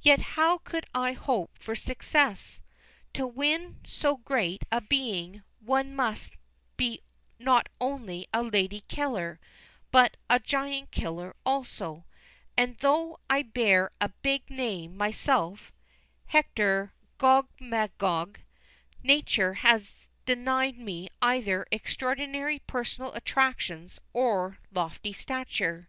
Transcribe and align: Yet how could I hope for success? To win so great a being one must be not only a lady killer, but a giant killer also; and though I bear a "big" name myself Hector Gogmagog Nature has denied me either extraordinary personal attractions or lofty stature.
Yet 0.00 0.20
how 0.34 0.58
could 0.58 0.86
I 0.92 1.12
hope 1.12 1.56
for 1.56 1.76
success? 1.76 2.60
To 3.14 3.24
win 3.28 3.78
so 3.86 4.16
great 4.16 4.64
a 4.72 4.80
being 4.80 5.44
one 5.60 5.94
must 5.94 6.36
be 6.76 7.00
not 7.38 7.68
only 7.80 8.26
a 8.34 8.42
lady 8.42 8.80
killer, 8.88 9.38
but 9.92 10.16
a 10.28 10.40
giant 10.40 10.90
killer 10.90 11.36
also; 11.46 12.06
and 12.56 12.76
though 12.78 13.20
I 13.30 13.42
bear 13.42 13.92
a 14.00 14.08
"big" 14.08 14.50
name 14.50 14.96
myself 14.96 15.70
Hector 16.26 16.92
Gogmagog 17.20 18.38
Nature 19.04 19.54
has 19.54 20.10
denied 20.26 20.76
me 20.76 21.08
either 21.22 21.66
extraordinary 21.70 22.58
personal 22.58 23.12
attractions 23.12 24.00
or 24.12 24.58
lofty 24.72 25.12
stature. 25.12 25.88